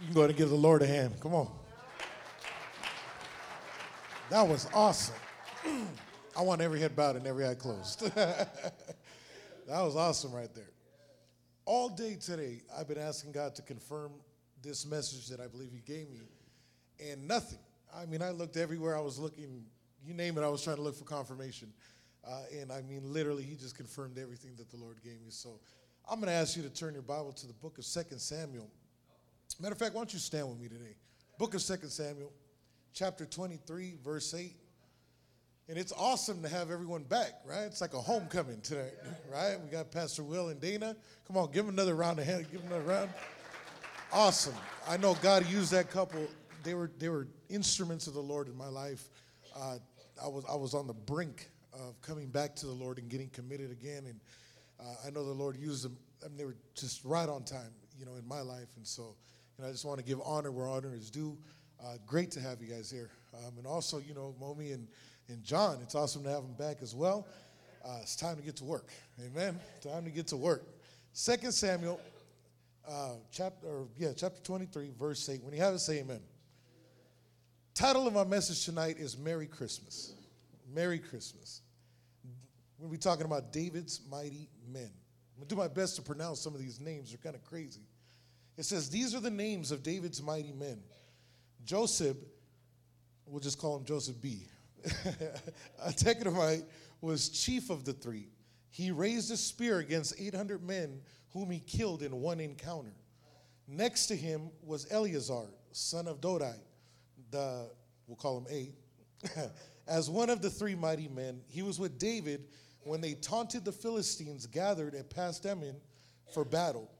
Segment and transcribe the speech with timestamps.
[0.00, 1.18] You can go ahead and give the Lord a hand.
[1.20, 1.50] Come on.
[4.28, 5.14] That was awesome.
[6.36, 8.00] I want every head bowed and every eye closed.
[8.14, 8.50] that
[9.68, 10.70] was awesome right there.
[11.64, 14.12] All day today, I've been asking God to confirm
[14.62, 16.18] this message that I believe He gave me,
[17.10, 17.58] and nothing.
[17.94, 19.64] I mean, I looked everywhere I was looking,
[20.04, 21.72] you name it, I was trying to look for confirmation.
[22.26, 25.30] Uh, and I mean, literally, He just confirmed everything that the Lord gave me.
[25.30, 25.60] So
[26.10, 28.68] I'm going to ask you to turn your Bible to the book of 2 Samuel.
[29.60, 30.96] Matter of fact, why don't you stand with me today?
[31.38, 32.32] Book of 2 Samuel,
[32.92, 34.54] chapter 23, verse 8.
[35.68, 37.64] And it's awesome to have everyone back, right?
[37.64, 38.90] It's like a homecoming today,
[39.32, 39.56] right?
[39.60, 40.94] We got Pastor Will and Dana.
[41.26, 42.46] Come on, give them another round of hand.
[42.52, 43.10] Give them another round.
[44.12, 44.54] Awesome.
[44.88, 46.28] I know God used that couple.
[46.62, 49.08] They were they were instruments of the Lord in my life.
[49.56, 49.78] Uh,
[50.22, 53.28] I was I was on the brink of coming back to the Lord and getting
[53.30, 54.20] committed again, and
[54.78, 55.96] uh, I know the Lord used them.
[56.24, 59.16] I mean, they were just right on time, you know, in my life, and so
[59.62, 61.36] know, I just want to give honor where honor is due.
[61.82, 64.86] Uh, great to have you guys here, um, and also, you know, Momi and
[65.28, 65.78] and John.
[65.82, 67.26] It's awesome to have them back as well.
[67.84, 68.90] Uh, it's time to get to work.
[69.24, 69.58] Amen.
[69.82, 70.64] Time to get to work.
[71.12, 72.00] Second Samuel,
[72.88, 75.42] uh, chapter or, yeah, chapter 23, verse 8.
[75.42, 76.20] When you have it, say amen.
[77.74, 80.14] Title of my message tonight is Merry Christmas.
[80.74, 81.62] Merry Christmas.
[82.78, 84.90] We'll be talking about David's mighty men.
[85.34, 87.10] I'm gonna do my best to pronounce some of these names.
[87.10, 87.82] They're kind of crazy.
[88.56, 90.78] It says, These are the names of David's mighty men.
[91.64, 92.16] Josheb,
[93.26, 94.46] we'll just call him Josheb B.
[95.84, 96.64] a Tekonomite
[97.00, 98.28] was chief of the three.
[98.70, 101.00] He raised a spear against 800 men
[101.32, 102.94] whom he killed in one encounter.
[103.68, 106.54] Next to him was Eleazar, son of Dodai,
[107.30, 107.68] the,
[108.06, 109.50] we'll call him A.
[109.88, 112.44] As one of the three mighty men, he was with David
[112.84, 115.74] when they taunted the Philistines gathered at Pasdammim
[116.32, 116.90] for battle.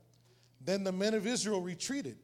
[0.67, 2.19] Then the men of Israel retreated,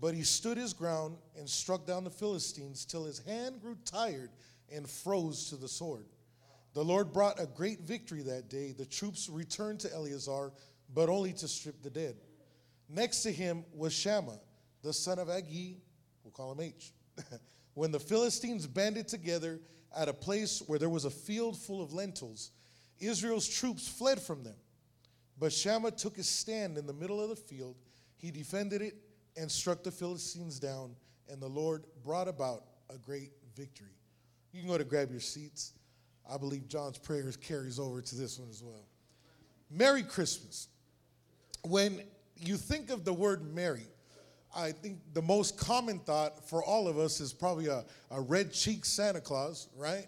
[0.00, 4.30] but he stood his ground and struck down the Philistines till his hand grew tired
[4.72, 6.06] and froze to the sword.
[6.74, 8.70] The Lord brought a great victory that day.
[8.70, 10.52] The troops returned to Eleazar,
[10.94, 12.14] but only to strip the dead.
[12.88, 14.38] Next to him was Shammah,
[14.82, 15.78] the son of Agee,
[16.22, 16.92] we'll call him H.
[17.74, 19.58] when the Philistines banded together
[19.96, 22.52] at a place where there was a field full of lentils,
[23.00, 24.56] Israel's troops fled from them.
[25.36, 27.76] But Shammah took his stand in the middle of the field.
[28.18, 28.94] He defended it
[29.36, 30.94] and struck the Philistines down,
[31.30, 33.94] and the Lord brought about a great victory.
[34.52, 35.72] You can go to grab your seats.
[36.30, 38.84] I believe John's prayers carries over to this one as well.
[39.70, 40.68] Merry Christmas.
[41.64, 42.02] When
[42.36, 43.86] you think of the word merry,
[44.54, 48.52] I think the most common thought for all of us is probably a, a red
[48.52, 50.06] cheeked Santa Claus, right?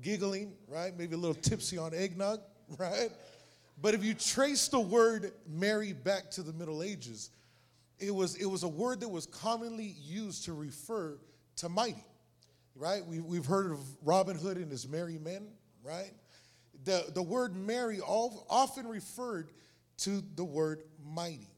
[0.00, 0.96] Giggling, right?
[0.96, 2.40] Maybe a little tipsy on eggnog,
[2.78, 3.10] right?
[3.80, 7.30] But if you trace the word merry back to the Middle Ages,
[8.02, 11.18] it was, it was a word that was commonly used to refer
[11.56, 12.04] to mighty
[12.74, 13.04] right?
[13.04, 15.48] We, we've heard of Robin Hood and his merry men,
[15.82, 16.12] right?
[16.84, 19.50] The, the word merry often referred
[19.98, 21.48] to the word mighty.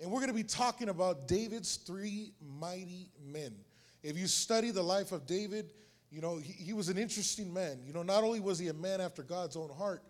[0.00, 3.54] And we're going to be talking about David's three mighty men.
[4.02, 5.72] If you study the life of David,
[6.10, 7.80] you know, he, he was an interesting man.
[7.84, 10.02] You know, not only was he a man after God's own heart,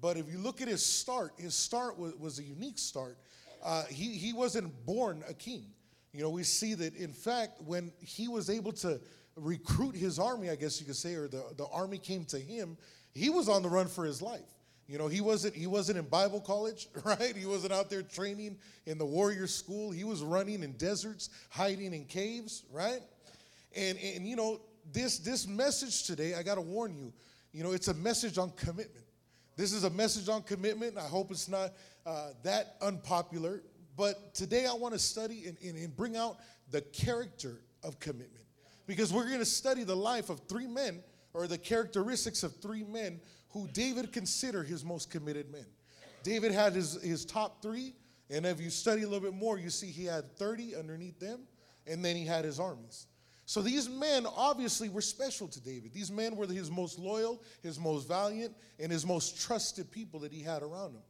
[0.00, 3.18] but if you look at his start, his start was, was a unique start.
[3.62, 5.66] Uh, he, he wasn't born a king.
[6.12, 9.00] You know, we see that, in fact, when he was able to
[9.36, 12.76] recruit his army, I guess you could say, or the, the army came to him,
[13.14, 14.40] he was on the run for his life.
[14.88, 17.34] You know, he wasn't he wasn't in Bible college, right?
[17.34, 19.90] He wasn't out there training in the warrior school.
[19.90, 23.00] He was running in deserts, hiding in caves, right?
[23.74, 24.60] And and you know,
[24.92, 27.12] this this message today, I got to warn you,
[27.52, 29.06] you know, it's a message on commitment.
[29.56, 30.98] This is a message on commitment.
[30.98, 31.72] I hope it's not
[32.06, 33.62] uh, that unpopular.
[33.96, 36.38] But today I want to study and, and, and bring out
[36.70, 38.44] the character of commitment
[38.86, 41.02] because we're going to study the life of three men
[41.34, 43.20] or the characteristics of three men
[43.50, 45.66] who David considered his most committed men.
[46.22, 47.94] David had his, his top three,
[48.30, 51.40] and if you study a little bit more, you see he had 30 underneath them,
[51.86, 53.06] and then he had his armies.
[53.44, 55.92] So these men obviously were special to David.
[55.92, 60.32] These men were his most loyal, his most valiant, and his most trusted people that
[60.32, 61.02] he had around him.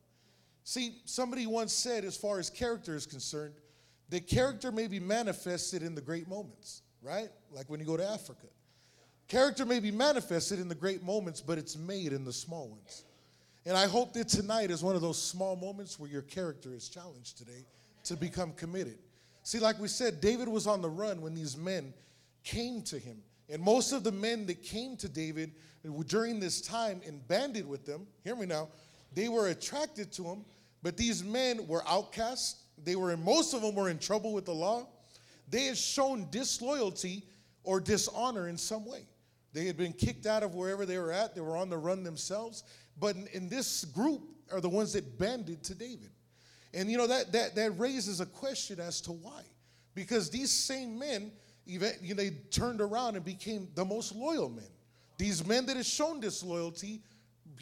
[0.65, 3.55] See, somebody once said, as far as character is concerned,
[4.11, 7.29] that character may be manifested in the great moments right?
[7.51, 8.47] Like when you go to Africa.
[9.29, 13.05] Character may be manifested in the great moments, but it's made in the small ones.
[13.65, 16.89] And I hope that tonight is one of those small moments where your character is
[16.89, 17.65] challenged today
[18.05, 18.99] to become committed.
[19.45, 21.95] See, like we said, David was on the run when these men
[22.45, 23.19] came to him.
[23.49, 25.53] And most of the men that came to David
[26.07, 28.69] during this time and banded with them, hear me now,
[29.15, 30.45] they were attracted to him,
[30.83, 32.65] but these men were outcasts.
[32.83, 34.89] They were, most of them were in trouble with the law.
[35.49, 37.25] they had shown disloyalty
[37.65, 39.07] or dishonor in some way.
[39.53, 42.03] They had been kicked out of wherever they were at, they were on the run
[42.03, 42.65] themselves.
[42.99, 46.11] But in, in this group are the ones that banded to David.
[46.75, 49.43] And you know, that, that, that raises a question as to why.
[49.95, 51.33] Because these same men,
[51.67, 54.69] even, you know, they turned around and became the most loyal men.
[55.19, 57.03] These men that had shown disloyalty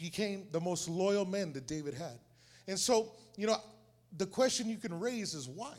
[0.01, 2.19] became the most loyal men that David had.
[2.67, 3.57] And so, you know,
[4.17, 5.73] the question you can raise is why?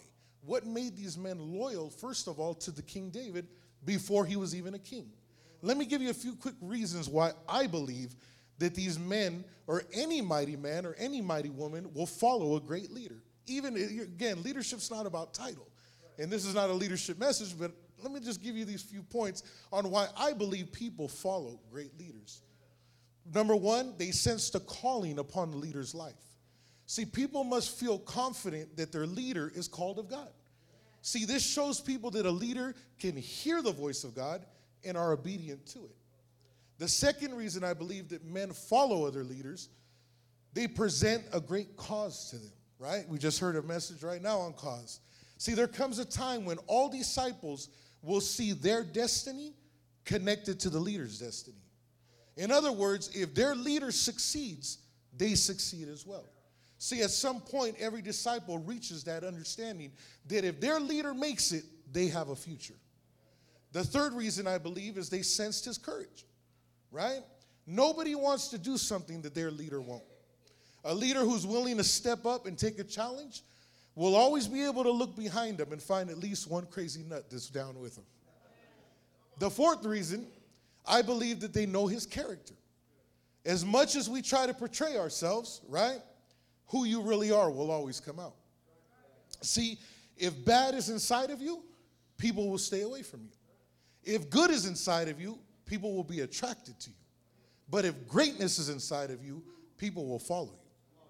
[0.44, 3.46] What made these men loyal, first of all, to the King David
[3.84, 5.10] before he was even a king?
[5.60, 8.14] Let me give you a few quick reasons why I believe
[8.58, 12.90] that these men, or any mighty man or any mighty woman, will follow a great
[12.90, 13.22] leader.
[13.46, 15.68] Even again, leadership's not about title.
[16.18, 17.72] And this is not a leadership message, but
[18.02, 21.98] let me just give you these few points on why I believe people follow great
[21.98, 22.42] leaders.
[23.32, 26.14] Number one, they sense the calling upon the leader's life.
[26.86, 30.28] See, people must feel confident that their leader is called of God.
[31.00, 34.44] See, this shows people that a leader can hear the voice of God
[34.84, 35.96] and are obedient to it.
[36.78, 39.68] The second reason I believe that men follow other leaders,
[40.52, 43.08] they present a great cause to them, right?
[43.08, 45.00] We just heard a message right now on cause.
[45.38, 47.68] See, there comes a time when all disciples
[48.02, 49.54] will see their destiny
[50.04, 51.62] connected to the leader's destiny.
[52.37, 54.79] In other words, if their leader succeeds,
[55.17, 56.25] they succeed as well.
[56.79, 59.93] See, at some point, every disciple reaches that understanding
[60.26, 62.75] that if their leader makes it, they have a future.
[63.73, 66.26] The third reason I believe is they sensed his courage,
[66.90, 67.20] right?
[67.67, 70.02] Nobody wants to do something that their leader won't.
[70.85, 73.43] A leader who's willing to step up and take a challenge
[73.94, 77.31] will always be able to look behind him and find at least one crazy nut
[77.31, 78.05] that's down with him.
[79.38, 80.26] The fourth reason,
[80.87, 82.55] I believe that they know his character.
[83.44, 86.00] As much as we try to portray ourselves, right?
[86.69, 88.34] Who you really are will always come out.
[89.40, 89.79] See,
[90.17, 91.62] if bad is inside of you,
[92.19, 93.31] people will stay away from you.
[94.05, 96.96] If good is inside of you, people will be attracted to you.
[97.69, 99.43] But if greatness is inside of you,
[99.78, 101.08] people will follow you.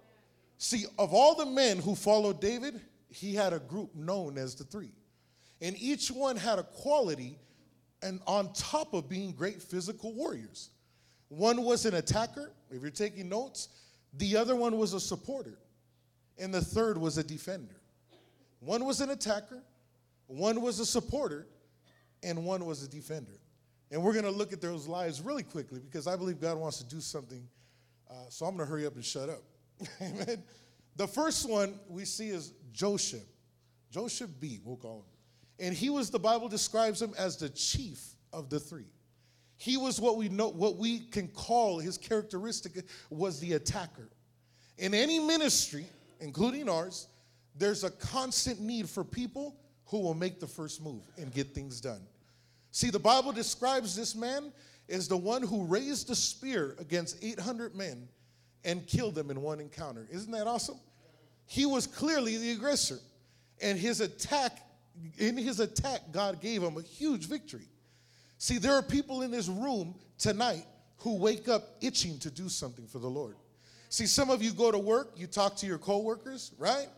[0.58, 4.64] See, of all the men who followed David, he had a group known as the
[4.64, 4.92] three.
[5.60, 7.38] And each one had a quality
[8.02, 10.70] and on top of being great physical warriors.
[11.28, 13.68] One was an attacker, if you're taking notes,
[14.14, 15.58] the other one was a supporter,
[16.38, 17.80] and the third was a defender.
[18.60, 19.62] One was an attacker,
[20.26, 21.46] one was a supporter,
[22.22, 23.40] and one was a defender.
[23.90, 26.78] And we're going to look at those lives really quickly because I believe God wants
[26.78, 27.46] to do something.
[28.10, 29.42] Uh, so I'm going to hurry up and shut up.
[30.00, 30.42] Amen.
[30.96, 33.24] The first one we see is Josheb.
[33.92, 35.11] Josheb B, we'll call him.
[35.62, 38.88] And he was, the Bible describes him as the chief of the three.
[39.56, 44.08] He was what we know, what we can call his characteristic was the attacker.
[44.78, 45.86] In any ministry,
[46.18, 47.06] including ours,
[47.56, 49.54] there's a constant need for people
[49.86, 52.00] who will make the first move and get things done.
[52.72, 54.52] See, the Bible describes this man
[54.88, 58.08] as the one who raised the spear against 800 men
[58.64, 60.08] and killed them in one encounter.
[60.10, 60.80] Isn't that awesome?
[61.46, 62.98] He was clearly the aggressor.
[63.60, 64.58] And his attack,
[65.18, 67.68] in his attack, God gave him a huge victory.
[68.38, 70.64] See, there are people in this room tonight
[70.98, 73.36] who wake up itching to do something for the Lord.
[73.88, 76.88] See, some of you go to work, you talk to your coworkers, right?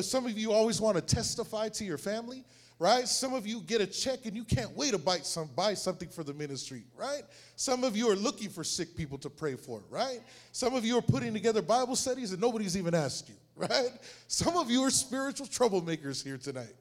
[0.00, 2.44] Some of you always want to testify to your family
[2.78, 3.08] right?
[3.08, 6.08] Some of you get a check and you can't wait to buy, some, buy something
[6.08, 7.22] for the ministry, right?
[7.56, 10.20] Some of you are looking for sick people to pray for, right?
[10.52, 13.90] Some of you are putting together Bible studies and nobody's even asked you, right?
[14.28, 16.74] Some of you are spiritual troublemakers here tonight.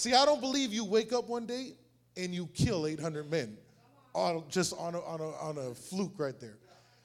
[0.00, 1.74] See, I don't believe you wake up one day
[2.16, 3.58] and you kill 800 men
[4.14, 6.56] on, just on a, on, a, on a fluke right there.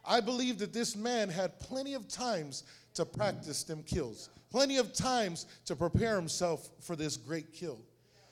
[0.06, 4.94] I believe that this man had plenty of times to practice them kills, plenty of
[4.94, 7.82] times to prepare himself for this great kill.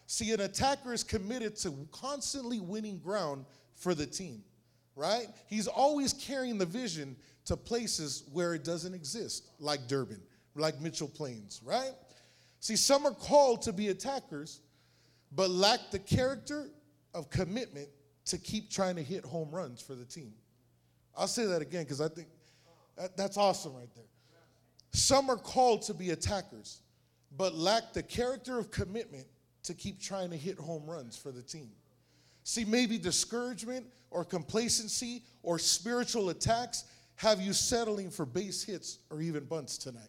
[0.07, 3.43] See, an attacker is committed to constantly winning ground
[3.75, 4.45] for the team,
[4.95, 5.27] right?
[5.47, 7.17] He's always carrying the vision
[7.47, 10.21] to places where it doesn't exist, like Durban,
[10.55, 11.91] like Mitchell Plains, right?
[12.63, 14.61] See, some are called to be attackers,
[15.35, 16.69] but lack the character
[17.13, 17.89] of commitment
[18.27, 20.31] to keep trying to hit home runs for the team.
[21.17, 22.29] I'll say that again because I think
[22.95, 24.05] that, that's awesome right there.
[24.93, 26.79] Some are called to be attackers,
[27.35, 29.25] but lack the character of commitment
[29.63, 31.71] to keep trying to hit home runs for the team.
[32.45, 39.21] See, maybe discouragement or complacency or spiritual attacks have you settling for base hits or
[39.21, 40.07] even bunts tonight.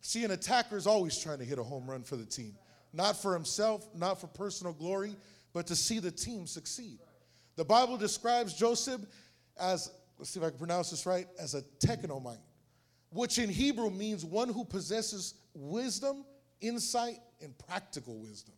[0.00, 2.54] See, an attacker is always trying to hit a home run for the team,
[2.92, 5.16] not for himself, not for personal glory,
[5.52, 6.98] but to see the team succeed.
[7.56, 9.04] The Bible describes Josheb
[9.58, 12.38] as, let's see if I can pronounce this right, as a technomite,
[13.10, 16.24] which in Hebrew means one who possesses wisdom,
[16.60, 18.54] insight, and practical wisdom.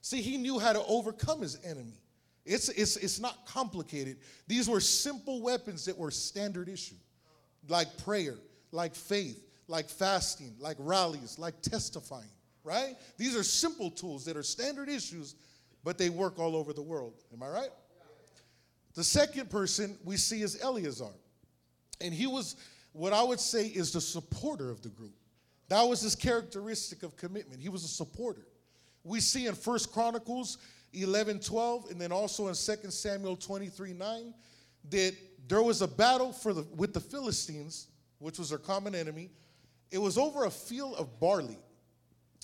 [0.00, 2.00] See, he knew how to overcome his enemy.
[2.46, 4.18] It's, it's, it's not complicated.
[4.46, 6.94] These were simple weapons that were standard issue,
[7.68, 8.36] like prayer,
[8.70, 12.30] like faith, like fasting, like rallies, like testifying,
[12.64, 12.96] right?
[13.16, 15.36] These are simple tools that are standard issues,
[15.84, 17.14] but they work all over the world.
[17.32, 17.70] Am I right?
[18.94, 21.12] The second person we see is Eleazar.
[22.00, 22.56] And he was
[22.92, 25.14] what I would say is the supporter of the group.
[25.68, 27.60] That was his characteristic of commitment.
[27.60, 28.46] He was a supporter.
[29.04, 30.58] We see in First Chronicles
[30.94, 34.34] 11, 12, and then also in 2 Samuel 23, 9,
[34.90, 35.14] that
[35.46, 39.30] there was a battle for the, with the Philistines, which was their common enemy.
[39.90, 41.58] It was over a field of barley.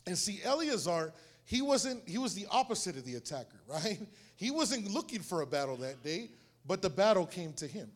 [0.06, 1.12] And see, Eleazar,
[1.44, 4.00] he wasn't, he was the opposite of the attacker, right?
[4.36, 6.30] He wasn't looking for a battle that day,
[6.66, 7.90] but the battle came to him.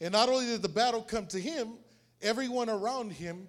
[0.00, 1.74] And not only did the battle come to him,
[2.20, 3.48] everyone around him,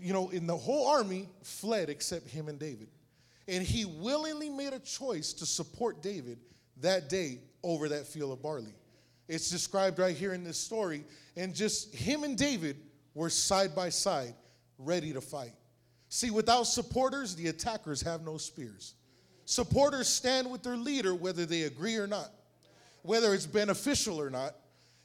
[0.00, 2.88] you know, in the whole army fled except him and David.
[3.48, 6.38] And he willingly made a choice to support David
[6.80, 8.74] that day over that field of barley.
[9.28, 11.04] It's described right here in this story.
[11.36, 12.76] And just him and David
[13.14, 14.34] were side by side,
[14.84, 15.52] ready to fight.
[16.08, 18.94] See, without supporters, the attackers have no spears.
[19.44, 22.30] Supporters stand with their leader whether they agree or not,
[23.02, 24.54] whether it's beneficial or not.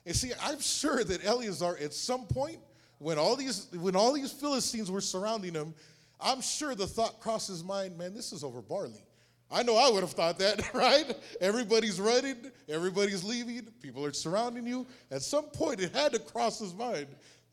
[0.05, 2.59] And see, I'm sure that Eleazar at some point,
[2.99, 5.73] when all these when all these Philistines were surrounding him,
[6.19, 9.03] I'm sure the thought crossed his mind, man, this is over barley.
[9.49, 11.15] I know I would have thought that, right?
[11.39, 14.85] Everybody's running, everybody's leaving, people are surrounding you.
[15.09, 17.07] At some point, it had to cross his mind,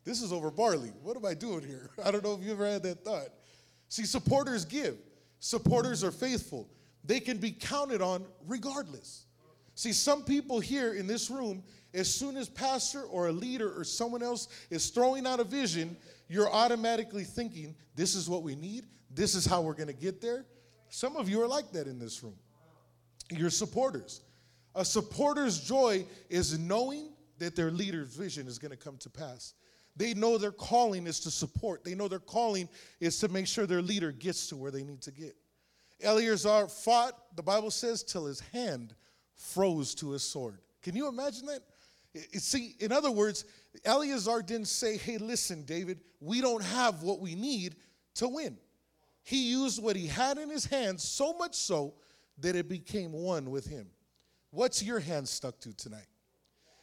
[0.05, 0.93] this is over barley.
[1.03, 1.91] What am I doing here?
[2.05, 3.29] I don't know if you ever had that thought.
[3.89, 4.97] See, supporters give,
[5.39, 6.69] supporters are faithful.
[7.05, 9.27] They can be counted on regardless.
[9.75, 13.85] See, some people here in this room, as soon as pastor or a leader or
[13.85, 15.97] someone else is throwing out a vision,
[16.29, 20.21] you're automatically thinking, this is what we need, this is how we're going to get
[20.21, 20.47] there.
[20.89, 22.37] Some of you are like that in this room.
[23.31, 24.23] You're supporters.
[24.75, 29.55] A supporter's joy is knowing that their leader's vision is going to come to pass.
[29.97, 31.85] They know their calling is to support.
[31.85, 32.69] They know their calling
[33.01, 35.37] is to make sure their leader gets to where they need to get.
[36.03, 38.95] Eleazar fought, the Bible says, till his hand
[39.35, 40.59] froze to his sword.
[40.83, 41.61] Can you imagine that?
[42.41, 43.45] See, in other words,
[43.85, 47.77] Eleazar didn't say, hey, listen, David, we don't have what we need
[48.15, 48.57] to win.
[49.23, 51.95] He used what he had in his hands so much so
[52.39, 53.87] that it became one with him.
[54.51, 56.07] What's your hand stuck to tonight?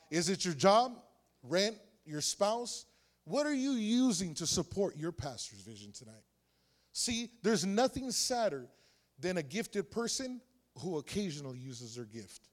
[0.09, 0.97] Is it your job,
[1.43, 2.85] rent, your spouse?
[3.25, 6.23] What are you using to support your pastor's vision tonight?
[6.93, 8.67] See, there's nothing sadder
[9.19, 10.41] than a gifted person
[10.79, 12.49] who occasionally uses their gift.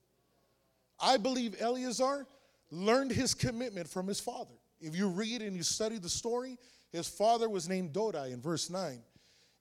[1.00, 2.26] I believe Eleazar
[2.70, 4.54] learned his commitment from his father.
[4.80, 6.58] If you read and you study the story,
[6.90, 9.00] his father was named Dodai in verse 9.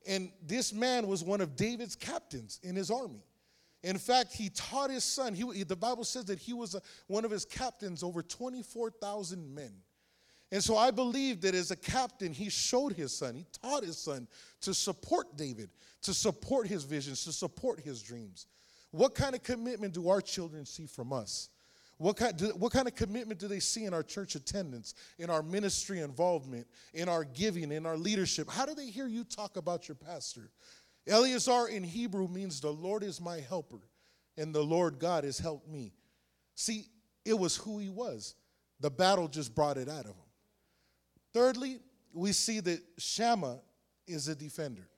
[0.07, 3.23] And this man was one of David's captains in his army.
[3.83, 7.25] In fact, he taught his son, he, the Bible says that he was a, one
[7.25, 9.71] of his captains over 24,000 men.
[10.51, 13.97] And so I believe that as a captain, he showed his son, he taught his
[13.97, 14.27] son
[14.61, 15.69] to support David,
[16.03, 18.47] to support his visions, to support his dreams.
[18.91, 21.49] What kind of commitment do our children see from us?
[21.97, 25.29] What kind, do, what kind of commitment do they see in our church attendance, in
[25.29, 28.49] our ministry involvement, in our giving, in our leadership?
[28.49, 30.51] How do they hear you talk about your pastor?
[31.07, 33.81] Eleazar in Hebrew means the Lord is my helper,
[34.37, 35.91] and the Lord God has helped me.
[36.53, 36.85] See,
[37.25, 38.35] it was who he was.
[38.79, 40.26] The battle just brought it out of him.
[41.38, 41.77] Thirdly,
[42.13, 43.60] we see that Shammah
[44.08, 44.89] is a defender.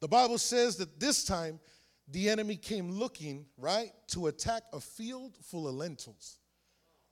[0.00, 1.60] The Bible says that this time
[2.08, 6.38] the enemy came looking, right, to attack a field full of lentils.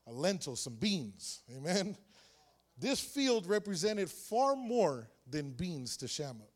[0.08, 1.42] A lentil, some beans.
[1.56, 1.96] Amen.
[2.76, 6.50] This field represented far more than beans to Shammah.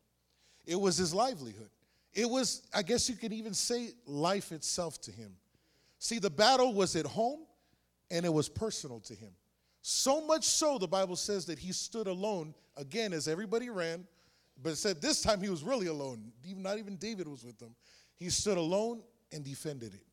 [0.65, 1.69] It was his livelihood.
[2.13, 5.31] It was, I guess you could even say, life itself to him.
[5.97, 7.45] See, the battle was at home
[8.11, 9.31] and it was personal to him.
[9.89, 14.05] So much so, the Bible says that he stood alone again as everybody ran,
[14.61, 16.33] but said this time he was really alone.
[16.57, 17.73] Not even David was with him.
[18.17, 19.01] He stood alone
[19.31, 20.05] and defended it.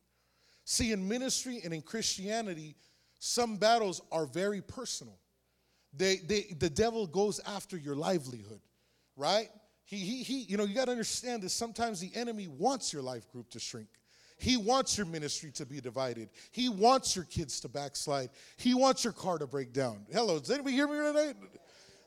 [0.63, 2.77] See, in ministry and in Christianity,
[3.19, 5.19] some battles are very personal.
[5.91, 8.61] They, they, the devil goes after your livelihood,
[9.17, 9.49] right?
[9.83, 13.01] He, he, he, you know, you got to understand that sometimes the enemy wants your
[13.01, 13.89] life group to shrink.
[14.37, 16.29] He wants your ministry to be divided.
[16.51, 18.29] He wants your kids to backslide.
[18.57, 20.05] He wants your car to break down.
[20.11, 21.35] Hello, does anybody hear me tonight?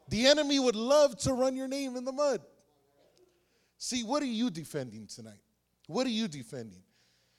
[0.09, 2.41] The enemy would love to run your name in the mud.
[3.79, 5.41] See, what are you defending tonight?
[5.87, 6.83] What are you defending?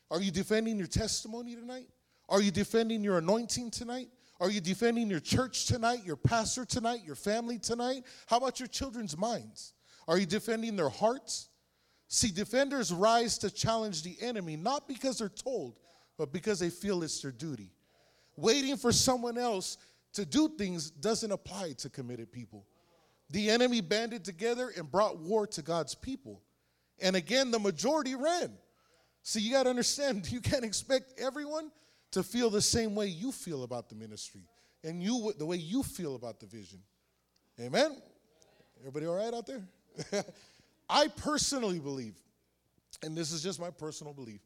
[0.10, 1.88] Are you defending your testimony tonight?
[2.28, 4.10] Are you defending your anointing tonight?
[4.40, 8.04] Are you defending your church tonight, your pastor tonight, your family tonight?
[8.28, 9.74] How about your children's minds?
[10.08, 11.50] Are you defending their hearts?
[12.12, 15.76] See, defenders rise to challenge the enemy not because they're told,
[16.18, 17.72] but because they feel it's their duty.
[18.36, 19.78] Waiting for someone else
[20.14, 22.66] to do things doesn't apply to committed people.
[23.30, 26.42] The enemy banded together and brought war to God's people.
[27.00, 28.54] And again, the majority ran.
[29.22, 31.70] See, you got to understand, you can't expect everyone
[32.12, 34.48] to feel the same way you feel about the ministry
[34.84, 36.80] and you the way you feel about the vision.
[37.60, 37.96] Amen?
[38.80, 39.62] Everybody all right out there?
[40.90, 42.16] I personally believe,
[43.04, 44.42] and this is just my personal belief,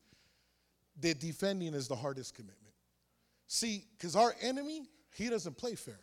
[1.02, 2.60] that defending is the hardest commitment.
[3.48, 6.00] See, because our enemy, he doesn't play fair,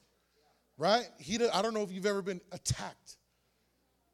[0.78, 1.06] right?
[1.18, 3.16] He, I don't know if you've ever been attacked.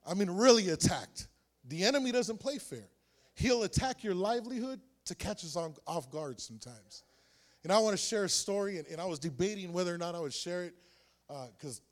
[0.07, 1.29] I mean, really attacked.
[1.65, 2.89] The enemy doesn't play fair.
[3.35, 7.03] He'll attack your livelihood to catch us on, off guard sometimes.
[7.65, 10.15] And I want to share a story, and, and, I was debating whether or not
[10.15, 10.75] I would share it
[11.57, 11.83] because uh,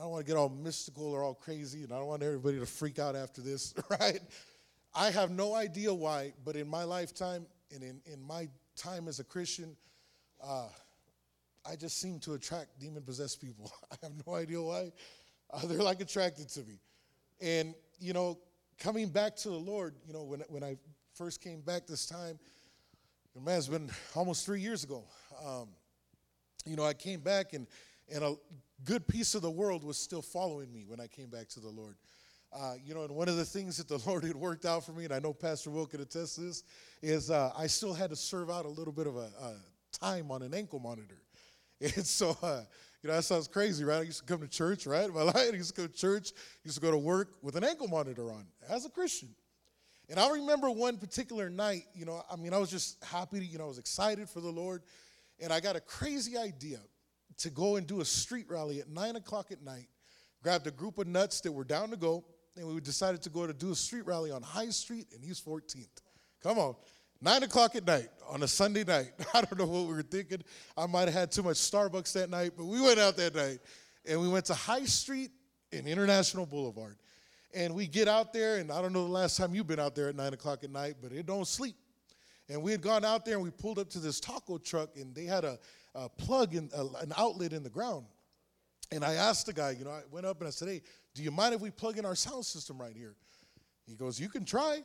[0.00, 2.58] I don't want to get all mystical or all crazy, and I don't want everybody
[2.58, 4.20] to freak out after this, right?
[4.94, 9.20] I have no idea why, but in my lifetime and in, in my time as
[9.20, 9.76] a Christian,
[10.42, 10.68] uh,
[11.66, 13.70] I just seem to attract demon possessed people.
[13.92, 14.90] I have no idea why.
[15.52, 16.78] Uh, they're like attracted to me.
[17.42, 18.38] And, you know,
[18.78, 20.78] coming back to the Lord, you know, when, when I
[21.12, 22.38] first came back this time,
[23.38, 25.04] man, it's been almost three years ago.
[25.46, 25.68] Um,
[26.64, 27.66] you know, I came back and,
[28.12, 28.34] and a
[28.84, 31.68] good piece of the world was still following me when I came back to the
[31.68, 31.96] Lord.
[32.52, 34.92] Uh, you know, and one of the things that the Lord had worked out for
[34.92, 36.64] me, and I know Pastor Will could attest to this,
[37.02, 39.56] is uh, I still had to serve out a little bit of a, a
[39.92, 41.22] time on an ankle monitor.
[41.96, 42.60] And so, uh,
[43.02, 44.00] you know, that sounds crazy, right?
[44.00, 45.08] I used to come to church, right?
[45.08, 47.64] My life, I used to go to church, used to go to work with an
[47.64, 49.30] ankle monitor on as a Christian.
[50.10, 53.56] And I remember one particular night, you know, I mean, I was just happy, you
[53.56, 54.82] know, I was excited for the Lord.
[55.40, 56.80] And I got a crazy idea
[57.40, 59.88] to go and do a street rally at nine o'clock at night.
[60.42, 62.24] Grabbed a group of nuts that were down to go,
[62.56, 65.44] and we decided to go to do a street rally on High Street in East
[65.46, 65.88] 14th.
[66.42, 66.74] Come on.
[67.22, 69.12] Nine o'clock at night on a Sunday night.
[69.34, 70.42] I don't know what we were thinking.
[70.76, 73.58] I might have had too much Starbucks that night, but we went out that night
[74.06, 75.30] and we went to High Street
[75.72, 76.96] and International Boulevard.
[77.52, 79.94] And we get out there, and I don't know the last time you've been out
[79.94, 81.74] there at nine o'clock at night, but it don't sleep.
[82.48, 85.14] And we had gone out there and we pulled up to this taco truck, and
[85.14, 85.58] they had a,
[85.94, 88.06] a plug in a, an outlet in the ground.
[88.92, 90.82] And I asked the guy, you know, I went up and I said, "Hey,
[91.14, 93.14] do you mind if we plug in our sound system right here?"
[93.86, 94.82] He goes, "You can try."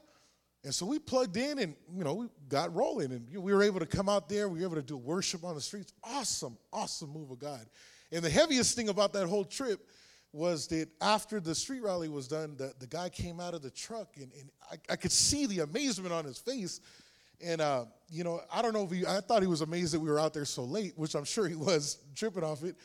[0.66, 3.80] And so we plugged in and, you know, we got rolling and we were able
[3.80, 4.50] to come out there.
[4.50, 5.94] We were able to do worship on the streets.
[6.04, 7.68] Awesome, awesome move of God.
[8.12, 9.88] And the heaviest thing about that whole trip
[10.34, 13.70] was that after the street rally was done, the, the guy came out of the
[13.70, 16.82] truck and, and I, I could see the amazement on his face.
[17.44, 20.00] And, uh, you know, I don't know if he, I thought he was amazed that
[20.00, 22.76] we were out there so late, which I'm sure he was tripping off it.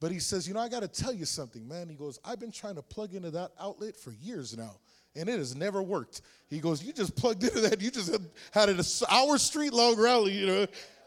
[0.00, 1.88] But he says, you know, I got to tell you something, man.
[1.88, 4.76] He goes, I've been trying to plug into that outlet for years now
[5.16, 6.22] and it has never worked.
[6.48, 8.16] He goes, You just plugged into that, you just
[8.52, 10.66] had an hour street long rally, you know,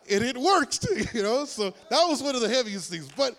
[0.09, 1.45] and it worked, you know.
[1.45, 3.07] So that was one of the heaviest things.
[3.15, 3.35] But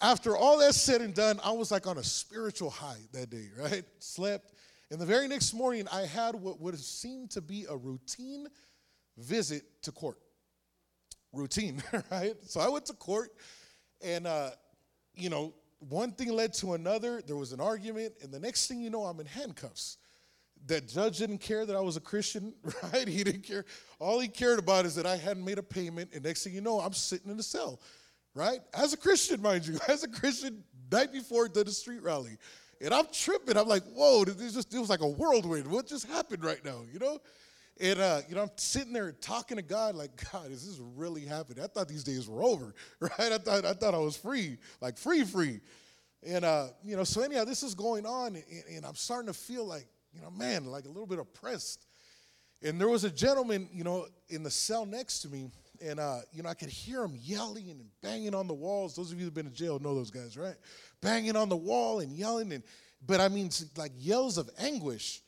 [0.00, 3.48] after all that said and done, I was like on a spiritual high that day,
[3.58, 3.84] right?
[3.98, 4.52] Slept.
[4.90, 8.46] And the very next morning, I had what would have seemed to be a routine
[9.16, 10.18] visit to court.
[11.32, 12.34] Routine, right?
[12.42, 13.30] So I went to court,
[14.02, 14.50] and, uh,
[15.14, 15.54] you know,
[15.88, 17.22] one thing led to another.
[17.26, 19.98] There was an argument, and the next thing you know, I'm in handcuffs.
[20.66, 22.54] That judge didn't care that I was a Christian,
[22.92, 23.06] right?
[23.08, 23.64] He didn't care.
[23.98, 26.60] All he cared about is that I hadn't made a payment, and next thing you
[26.60, 27.80] know, I'm sitting in the cell,
[28.34, 28.60] right?
[28.72, 32.38] As a Christian, mind you, as a Christian, night before the street rally.
[32.80, 33.56] And I'm tripping.
[33.56, 35.66] I'm like, whoa, this just it was like a whirlwind.
[35.66, 36.80] What just happened right now?
[36.92, 37.18] You know?
[37.80, 41.22] And uh, you know, I'm sitting there talking to God, like, God, is this really
[41.22, 41.64] happening?
[41.64, 43.32] I thought these days were over, right?
[43.32, 45.60] I thought I thought I was free, like free, free.
[46.26, 49.38] And uh, you know, so anyhow, this is going on, and, and, I'm starting to
[49.38, 51.86] feel like, you know, man, like a little bit oppressed.
[52.62, 55.50] And there was a gentleman, you know, in the cell next to me,
[55.84, 58.94] and uh, you know, I could hear him yelling and banging on the walls.
[58.94, 60.54] Those of you who've been in jail know those guys, right?
[61.04, 62.64] Banging on the wall and yelling, and
[63.06, 65.20] but I mean, like yells of anguish.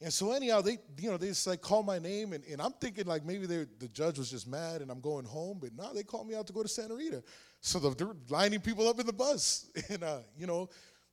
[0.00, 2.72] And so anyhow, they you know they just like call my name, and, and I'm
[2.72, 6.02] thinking like maybe the judge was just mad and I'm going home, but no, they
[6.02, 7.22] called me out to go to Santa Rita.
[7.60, 10.68] So they're lining people up in the bus, and uh, you know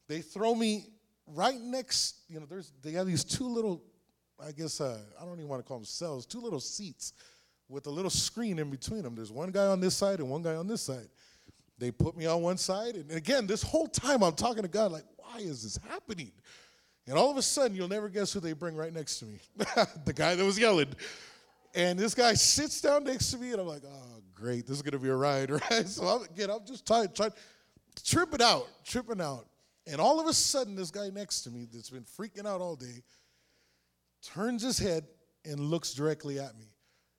[0.08, 0.88] they throw me
[1.28, 2.22] right next.
[2.28, 3.84] You know, there's they have these two little,
[4.44, 7.14] I guess uh, I don't even want to call them cells, two little seats
[7.68, 9.14] with a little screen in between them.
[9.14, 11.08] There's one guy on this side and one guy on this side.
[11.80, 14.92] They put me on one side, and again, this whole time I'm talking to God
[14.92, 16.32] like, why is this happening?
[17.08, 19.40] And all of a sudden, you'll never guess who they bring right next to me
[20.06, 20.94] the guy that was yelling.
[21.74, 24.82] And this guy sits down next to me, and I'm like, oh, great, this is
[24.82, 25.88] going to be a ride, right?
[25.88, 27.32] So I'm, again, I'm just trying, trying,
[28.06, 29.48] tripping out, tripping out.
[29.88, 32.76] And all of a sudden, this guy next to me that's been freaking out all
[32.76, 33.04] day
[34.22, 35.06] turns his head,
[35.46, 36.66] and looks directly at me.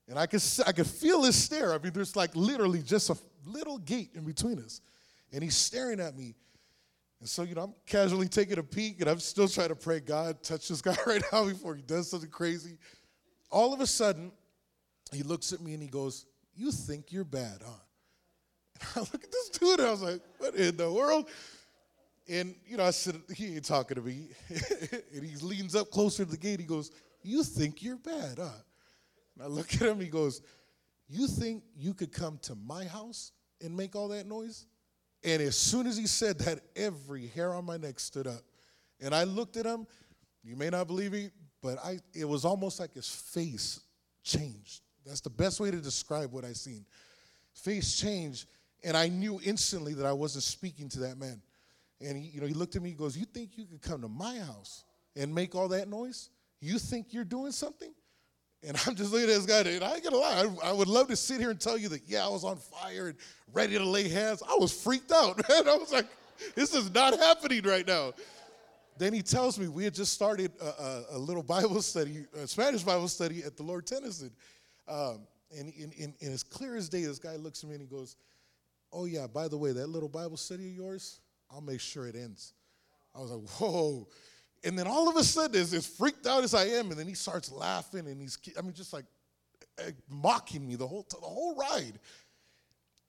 [0.07, 1.73] And I could, I could feel his stare.
[1.73, 3.15] I mean, there's like literally just a
[3.51, 4.81] little gate in between us.
[5.31, 6.35] And he's staring at me.
[7.19, 9.99] And so, you know, I'm casually taking a peek and I'm still trying to pray,
[9.99, 12.77] God, touch this guy right now before he does something crazy.
[13.51, 14.31] All of a sudden,
[15.11, 17.71] he looks at me and he goes, You think you're bad, huh?
[18.81, 21.29] And I look at this dude and I was like, What in the world?
[22.29, 24.29] And, you know, I said, He ain't talking to me.
[24.49, 26.59] and he leans up closer to the gate.
[26.59, 28.49] He goes, You think you're bad, huh?
[29.35, 30.41] And I look at him, he goes,
[31.07, 33.31] You think you could come to my house
[33.61, 34.65] and make all that noise?
[35.23, 38.41] And as soon as he said that, every hair on my neck stood up.
[38.99, 39.87] And I looked at him.
[40.43, 41.29] You may not believe me,
[41.61, 43.79] but I it was almost like his face
[44.23, 44.81] changed.
[45.05, 46.85] That's the best way to describe what I seen.
[47.53, 48.47] Face changed,
[48.83, 51.41] and I knew instantly that I wasn't speaking to that man.
[51.99, 52.89] And he, you know, he looked at me.
[52.89, 54.83] He goes, "You think you could come to my house
[55.15, 56.29] and make all that noise?
[56.59, 57.93] You think you're doing something?"
[58.63, 60.87] And I'm just looking at this guy, and I ain't gonna lie, I, I, would
[60.87, 63.17] love to sit here and tell you that, yeah, I was on fire and
[63.53, 64.43] ready to lay hands.
[64.47, 65.67] I was freaked out, man.
[65.67, 66.05] I was like,
[66.53, 68.13] this is not happening right now.
[68.97, 72.45] Then he tells me we had just started a, a, a little Bible study, a
[72.45, 74.31] Spanish Bible study at the Lord Tennyson.
[74.87, 75.21] Um,
[75.57, 78.15] and, and, and as clear as day, this guy looks at me and he goes,
[78.93, 82.15] Oh, yeah, by the way, that little Bible study of yours, I'll make sure it
[82.15, 82.53] ends.
[83.15, 84.07] I was like, Whoa.
[84.63, 87.07] And then all of a sudden, as, as freaked out as I am, and then
[87.07, 89.05] he starts laughing and he's, I mean, just like
[89.79, 91.99] eh, mocking me the whole, the whole ride.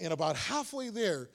[0.00, 1.28] And about halfway there,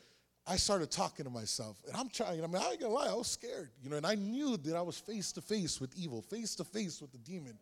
[0.48, 1.78] I started talking to myself.
[1.88, 4.06] And I'm trying, I mean, I ain't gonna lie, I was scared, you know, and
[4.06, 7.20] I knew that I was face to face with evil, face to face with the
[7.20, 7.58] demon.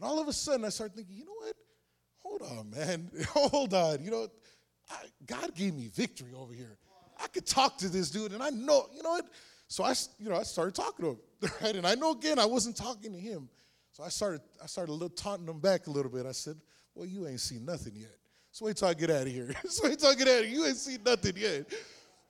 [0.00, 1.56] And all of a sudden, I started thinking, you know what?
[2.20, 3.10] Hold on, man.
[3.28, 4.02] Hold on.
[4.02, 4.28] You know,
[4.90, 6.78] I, God gave me victory over here.
[7.22, 9.26] I could talk to this dude, and I know, you know what?
[9.68, 11.18] So I, you know, I started talking to him,
[11.62, 11.74] right?
[11.76, 13.48] And I know again I wasn't talking to him.
[13.92, 16.26] So I started, I started a little taunting him back a little bit.
[16.26, 16.56] I said,
[16.94, 18.16] "Well, you ain't seen nothing yet.
[18.52, 19.50] So wait till I get out of here.
[19.68, 20.54] so wait till I get out of here.
[20.54, 21.72] You ain't seen nothing yet."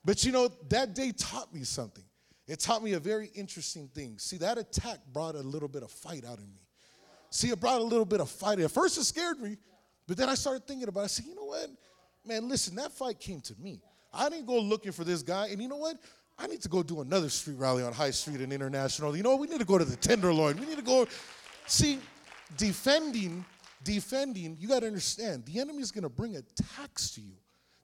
[0.03, 2.03] But you know, that day taught me something.
[2.47, 4.17] It taught me a very interesting thing.
[4.17, 6.61] See, that attack brought a little bit of fight out in me.
[7.29, 8.59] See, it brought a little bit of fight.
[8.59, 9.57] At first, it scared me,
[10.07, 11.03] but then I started thinking about it.
[11.03, 11.69] I said, you know what?
[12.25, 13.81] Man, listen, that fight came to me.
[14.13, 15.47] I didn't go looking for this guy.
[15.47, 15.95] And you know what?
[16.41, 19.15] I need to go do another street rally on High Street and International.
[19.15, 20.57] You know, we need to go to the Tenderloin.
[20.57, 21.07] We need to go.
[21.67, 21.99] See,
[22.57, 23.45] defending,
[23.83, 27.35] defending, you got to understand, the enemy is going to bring attacks to you.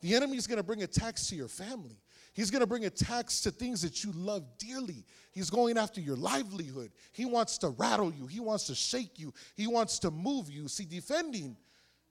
[0.02, 2.00] The enemy is going to bring attacks to your family.
[2.34, 5.04] He's going to bring attacks to things that you love dearly.
[5.32, 6.92] He's going after your livelihood.
[7.12, 8.28] He wants to rattle you.
[8.28, 9.34] He wants to shake you.
[9.56, 10.68] He wants to move you.
[10.68, 11.58] See, defending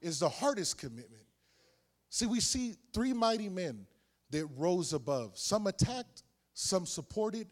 [0.01, 1.23] is the hardest commitment.
[2.11, 3.87] See, we see three mighty men
[4.31, 5.39] that rose above.
[5.39, 6.25] Some attacked,
[6.59, 7.47] some supported,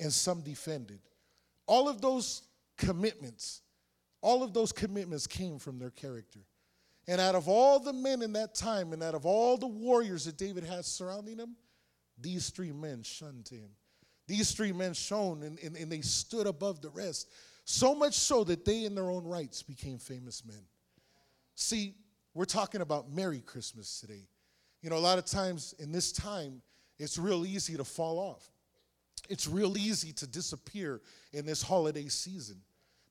[0.00, 1.00] and some defended.
[1.66, 2.42] All of those
[2.78, 3.60] commitments,
[4.22, 6.40] all of those commitments came from their character.
[7.06, 10.24] And out of all the men in that time, and out of all the warriors
[10.24, 11.56] that David had surrounding him,
[12.18, 13.68] these three men shunned him.
[14.26, 17.28] These three men shone and, and, and they stood above the rest.
[17.66, 20.62] So much so that they, in their own rights, became famous men.
[21.54, 21.94] See,
[22.32, 24.26] we're talking about Merry Christmas today.
[24.80, 26.62] You know, a lot of times in this time,
[26.98, 28.50] it's real easy to fall off.
[29.28, 31.00] It's real easy to disappear
[31.32, 32.56] in this holiday season.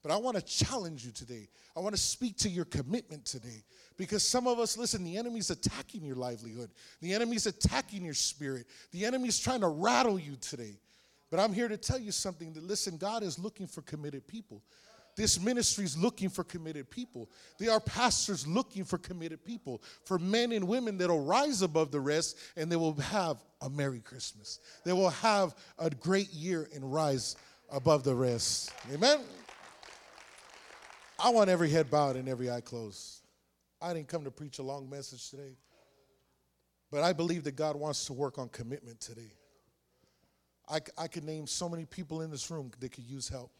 [0.04, 1.50] But I want to challenge you today.
[1.76, 3.63] I want to speak to your commitment today.
[3.97, 6.69] Because some of us, listen, the enemy's attacking your livelihood,
[7.02, 10.80] the enemy's attacking your spirit, the enemy's trying to rattle you today.
[11.30, 14.62] But I'm here to tell you something that, listen, God is looking for committed people.
[15.17, 17.27] This ministry is looking for committed people.
[17.58, 21.89] They are pastors looking for committed people, for men and women that will rise above
[21.91, 24.60] the rest and they will have a Merry Christmas.
[24.86, 27.36] They will have a great year and rise
[27.71, 28.71] above the rest.
[28.93, 29.21] Amen.
[31.19, 33.23] I want every head bowed and every eye closed.
[33.82, 35.58] I didn't come to preach a long message today,
[36.91, 39.34] but I believe that God wants to work on commitment today.
[40.69, 43.51] I, I could name so many people in this room that could use help.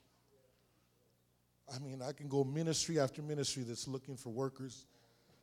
[1.74, 4.86] I mean, I can go ministry after ministry that's looking for workers,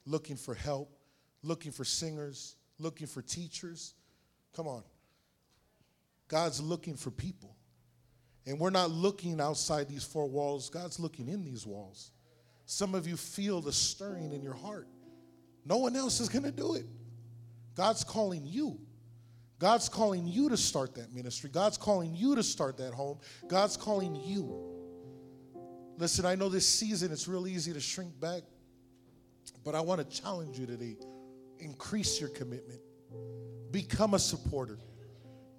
[0.07, 0.91] looking for help,
[1.43, 3.95] looking for singers, looking for teachers.
[4.57, 4.83] Come on.
[6.29, 7.57] God's looking for people.
[8.47, 12.11] And we're not looking outside these four walls, God's looking in these walls.
[12.67, 14.89] Some of you feel the stirring in your heart.
[15.65, 16.87] No one else is going to do it.
[17.75, 18.79] God's calling you.
[19.59, 21.51] God's calling you to start that ministry.
[21.51, 23.19] God's calling you to start that home.
[23.49, 24.74] God's calling you.
[25.97, 28.43] Listen, I know this season it's real easy to shrink back,
[29.65, 30.97] but I want to challenge you today.
[31.59, 32.81] Increase your commitment.
[33.71, 34.79] Become a supporter.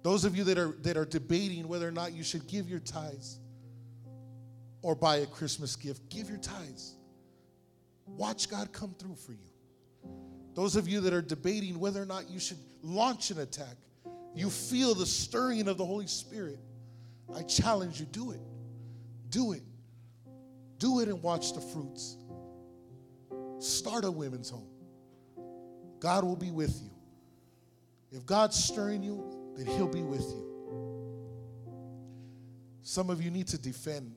[0.02, 2.80] Those of you that are that are debating whether or not you should give your
[2.80, 3.40] tithes,
[4.82, 6.96] or buy a Christmas gift, give your tithes.
[8.06, 9.48] Watch God come through for you.
[10.54, 13.76] Those of you that are debating whether or not you should launch an attack,
[14.34, 16.60] you feel the stirring of the Holy Spirit.
[17.34, 18.40] I challenge you do it.
[19.28, 19.62] Do it.
[20.78, 22.16] Do it and watch the fruits.
[23.58, 24.68] Start a women's home.
[25.98, 26.90] God will be with you.
[28.12, 30.46] If God's stirring you, then He'll be with you.
[32.82, 34.14] Some of you need to defend.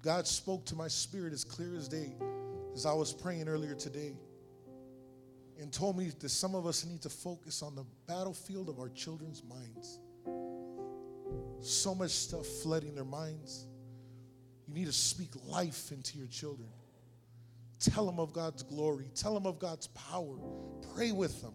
[0.00, 2.14] God spoke to my spirit as clear as day
[2.74, 4.14] as I was praying earlier today
[5.60, 8.88] and told me that some of us need to focus on the battlefield of our
[8.88, 10.00] children's minds.
[11.60, 13.66] So much stuff flooding their minds.
[14.68, 16.68] You need to speak life into your children.
[17.80, 20.36] Tell them of God's glory, tell them of God's power.
[20.94, 21.54] Pray with them.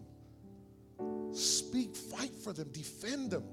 [1.32, 3.44] Speak, fight for them, defend them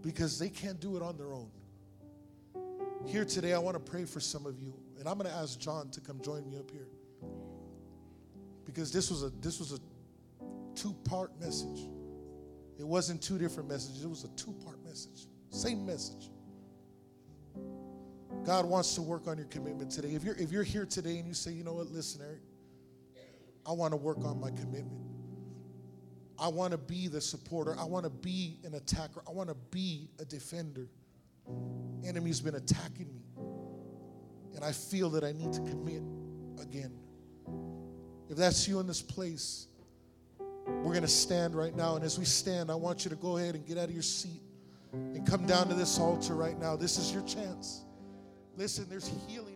[0.00, 1.50] because they can't do it on their own.
[3.06, 5.58] Here today, I want to pray for some of you, and I'm going to ask
[5.58, 6.86] John to come join me up here
[8.64, 9.78] because this was a this was a
[10.74, 11.88] two-part message.
[12.78, 14.04] It wasn't two different messages.
[14.04, 15.26] It was a two-part message.
[15.50, 16.30] Same message.
[18.44, 20.08] God wants to work on your commitment today.
[20.14, 22.40] If you're if you're here today and you say, you know what, listen, Eric,
[23.66, 25.00] I want to work on my commitment.
[26.38, 27.76] I want to be the supporter.
[27.78, 29.22] I want to be an attacker.
[29.26, 30.88] I want to be a defender.
[32.04, 33.22] Enemy's been attacking me.
[34.54, 36.02] And I feel that I need to commit
[36.60, 36.92] again.
[38.28, 39.68] If that's you in this place,
[40.48, 41.96] we're going to stand right now.
[41.96, 44.02] And as we stand, I want you to go ahead and get out of your
[44.02, 44.42] seat
[44.92, 46.76] and come down to this altar right now.
[46.76, 47.84] This is your chance.
[48.56, 49.53] Listen, there's healing.